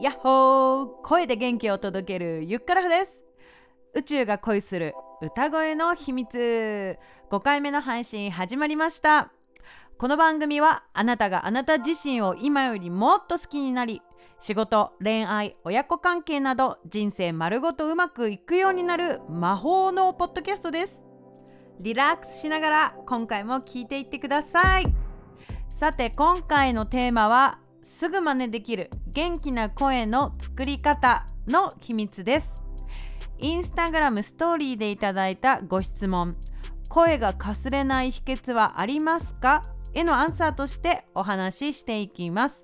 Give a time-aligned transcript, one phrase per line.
[0.00, 3.22] やっほー声で元気を届けるゆっからふです。
[3.92, 6.96] 宇宙が恋する歌声の秘密。
[7.30, 9.30] 5回目の配信始まりました。
[9.98, 14.00] この番組はあなたがあなた自身を今よりもっと好きになり
[14.40, 20.98] 仕事恋愛親子関係など人生丸ごとうまくいくようになる魔法のポッドキャストです。
[21.78, 24.86] リラックスしながら今回も聞いていってください。
[25.68, 32.54] さて今回のテーマはすぐ真似できる元気な声の作り方の秘密です。
[33.38, 36.36] インスタグラムストーリーでいただいたご質問。
[36.88, 39.62] 声がかすれない秘訣はありますか？
[39.94, 42.62] へのアンサーとしてお話ししていきます。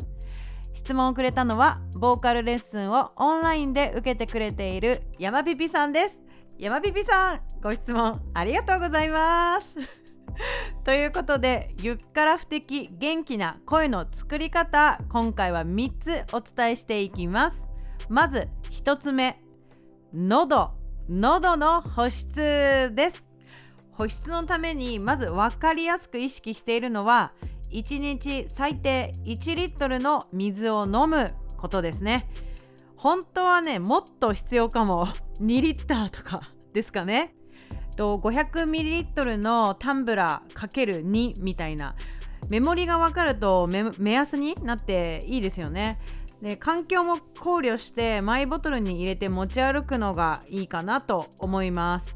[0.73, 6.21] 質問をくれたのはボーカルレッスンをオンラインで受けてくれている山ピピさんです。
[6.59, 10.06] 山ピピさんご質問ありがとうございます。
[10.85, 17.69] ということでゆっから不適元気な声の作り方今回は3つお伝えしていきます。
[18.09, 19.43] まず1つ目
[20.15, 20.73] 喉。
[21.09, 23.29] 喉の保湿です。
[23.93, 27.33] 保湿のためにまず分かりやすく意識しているのは
[27.71, 32.29] 1日最低1リットルの水を飲むことですね。
[32.97, 35.09] 本当はねもっと必要かも。
[35.41, 37.36] 2リッターとかですかね。
[37.97, 41.95] と 500ml のタンブラー ×2 みたいな。
[42.49, 45.99] メモリが分かると目安になっていいですよね。
[46.43, 52.15] で環境も考慮してマイボトルに入れて持ち歩くのがいいかなと思います、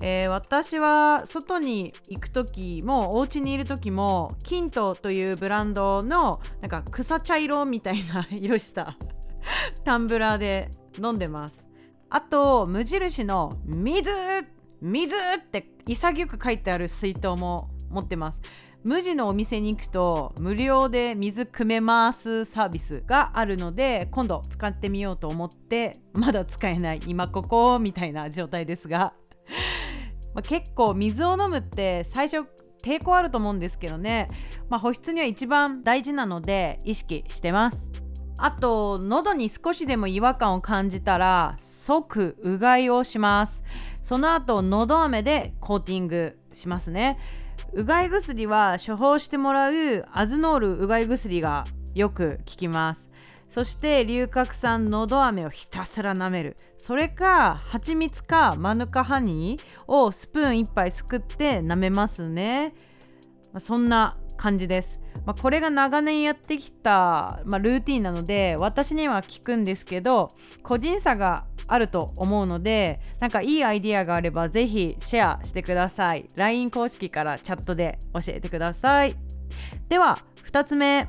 [0.00, 8.96] えー、私は外に行く時もお家にいる時もキントというブランドのなんか草茶色みたいな 色した
[9.84, 11.66] タンブラーで飲んでます。
[12.08, 14.10] あと無印の水
[14.80, 18.40] 水って潔く書いてある水筒も持ってます。
[18.86, 29.12] 無地のお店に行くと無料で水汲めますサービスがあるので今度使ってみようと思ってまだ使えない今ここみたいな状態ですが
[30.34, 32.46] ま結構水を飲むって最初
[32.80, 34.28] 抵抗あると思うんですけどね、
[34.68, 38.05] まあ、保湿には一番大事なので意識してます。
[38.38, 43.62] あと喉に少しでも違和感を感じたら即うがいをします。
[44.02, 47.18] その後のど飴でコーティングしますね。
[47.72, 51.64] うがい薬は処方してもらうアズノールうがい薬が
[51.94, 53.08] よく効きます。
[53.48, 56.56] そして龍角散のど飴をひたすら舐める。
[56.78, 62.74] それか蜂蜜かマヌカハニーをスプーン1杯すくって舐めますね、
[63.58, 70.28] そんな感じです、まあ、これが長年やってきた、まあ、ルーティンなので私には効くんですけど
[70.62, 76.28] 個人差があると思うのでなんかいいアイディアがあればぜひシェアしてください。
[76.36, 79.16] LINE 公式からチャットで教えてください。
[79.88, 81.08] では2つ目。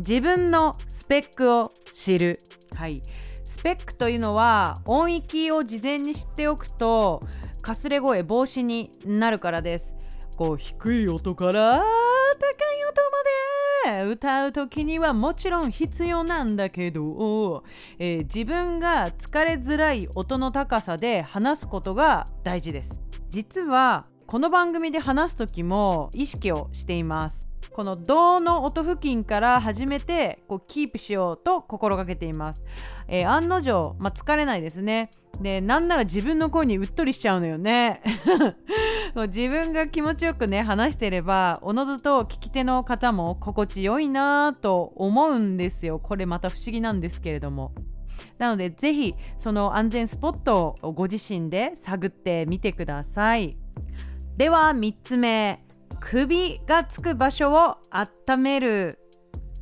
[0.00, 2.40] 自分のスペックを知る。
[2.74, 3.02] はい。
[3.44, 7.22] スペックというのは音域を事前に知っておくと
[7.62, 9.94] かすれ声防止になるからです。
[10.36, 11.84] こう低い音から
[12.34, 14.04] 高い音まで。
[14.10, 17.64] 歌う時にはもちろん必要なんだけど、
[17.98, 23.02] えー、自分が疲れづらい音の高さで話すことが大事です。
[23.28, 27.46] 実はこの番組で話す時も意識をしています。
[27.70, 32.62] この銅の音付近から始めてこうキープしようと心がけています、
[33.08, 35.10] えー、案の定、まあ、疲れないですね。
[35.40, 38.00] でなんなら自分の声にうっとりしちゃうのよね。
[39.28, 45.98] 自分が気持ちよくね話してればおのずと聞き手の方も心地よいなと思うんですよ。
[45.98, 47.72] これまた不思議なんですけれども。
[48.38, 53.56] なのでぜひその安全スポットをご自身で探ってみてください。
[54.36, 55.64] では3つ目
[56.00, 58.98] 首がつく場所を温める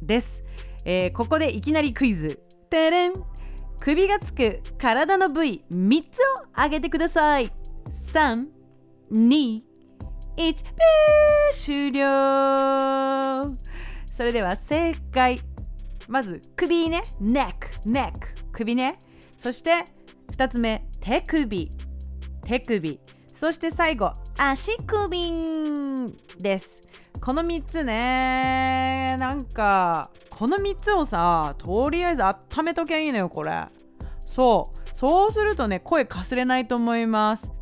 [0.00, 0.42] です、
[0.86, 2.40] えー、ここでいきなりクイズ。
[2.70, 3.12] てれん。
[3.80, 6.22] 首がつく体の部位3つを
[6.54, 7.52] 挙げてください。
[8.12, 8.46] 3
[9.12, 9.60] 2
[10.38, 10.54] 1
[11.52, 13.54] 終了。
[14.10, 15.38] それでは正解。
[16.08, 17.04] まず首ね。
[17.20, 18.98] ネックネック首ね。
[19.36, 19.84] そして
[20.32, 21.70] 2つ目手首。
[22.42, 23.00] 手首。
[23.34, 25.10] そして最後足首
[26.38, 26.80] です。
[27.20, 29.16] この3つね。
[29.20, 33.66] なんかこの3つをさとりあえず温めときゃいいのよこれ。
[34.26, 34.78] そう。
[34.96, 37.52] そうするとね声かすれないと思います。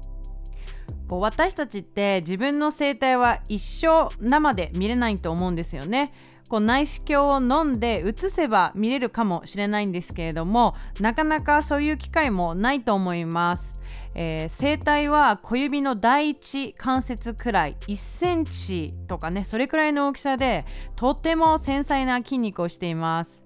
[1.09, 6.13] こう私たちって自分の生態は一生生で見れないと思うんですよね。
[6.51, 13.81] こう内視鏡を飲んで移せば見れるかもしれないんですけれどもなかなかそういう機会もないと思います。
[14.17, 20.67] えー、声帯は小指の第一関節くらい1センチとかねそれくらいの大きさで
[20.97, 23.43] とっても繊細な筋肉をしています。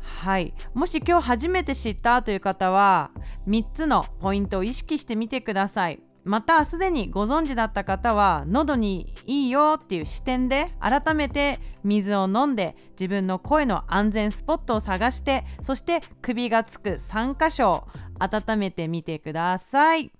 [0.00, 0.52] はい。
[0.74, 3.12] もし今日初めて知ったという方は
[3.46, 6.02] 3つのポイントを意識してみてください。
[6.24, 17.88] またすでにご存知だった方は喉にいいよっていう視点で改めて水を飲んで自分の声の安全スポットを探してそして首がつく3箇所
[18.20, 20.12] 温めてみてください。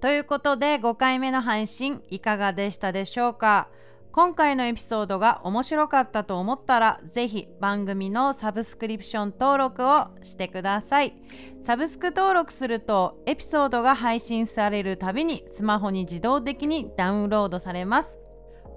[0.00, 3.68] ということで5回目の配信いかがでしたでしょうか？
[4.14, 11.14] 今回のエピソードが面白かったと思ったらぜひ番組のサブスクリプション登録をしてください。
[11.62, 18.18] サブスク登録するとエピソードが配信されるたびにスマホに自動的にダウンロードされます。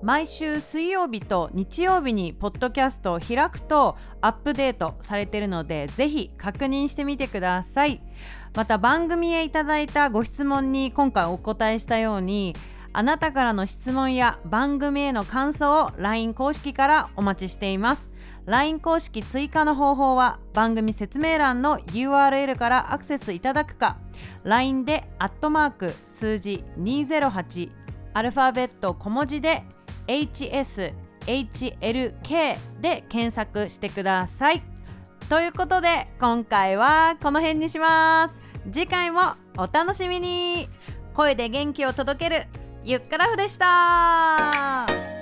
[0.01, 8.01] 毎週水曜日と日曜日にポッドキャストを開くとアップデートされているのでぜひ確認してみてください。
[8.55, 12.55] また番組へいただいたご質問に今回お答えしたように
[12.97, 18.07] あなたからの質問や番組への感想を LINE 公式からお待ちしています。
[18.45, 23.97] LINE 公式追加の方法は番組説明欄の URL からアクセスいただくか。
[24.45, 27.69] LINE でアットマーク数字208
[28.13, 29.65] アルファベット小文字で
[30.07, 34.63] HSHLK で検索してください。
[35.27, 38.39] ということで今回はこの辺にします。
[38.71, 40.69] 次回もお楽しみに。
[41.13, 42.47] 声で元気を届ける。
[42.87, 45.14] ゆっくらふでした。